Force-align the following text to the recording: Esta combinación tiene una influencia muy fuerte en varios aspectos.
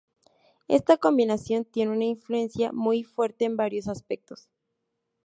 Esta 0.67 0.97
combinación 0.97 1.63
tiene 1.63 1.91
una 1.91 2.05
influencia 2.05 2.71
muy 2.71 3.03
fuerte 3.03 3.45
en 3.45 3.55
varios 3.55 3.87
aspectos. 3.87 4.49